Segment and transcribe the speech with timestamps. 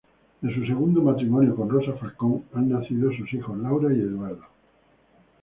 [0.41, 4.47] De su segundo matrimonio con Rosa Falcón han nacido sus hijos Laura y Eduardo.